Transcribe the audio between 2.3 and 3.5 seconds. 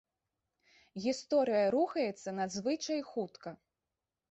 надзвычай хутка.